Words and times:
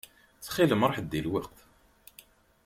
Ttxil-m 0.37 0.81
ṛuḥ-d 0.89 1.07
di 1.11 1.21
lweqt. 1.25 1.57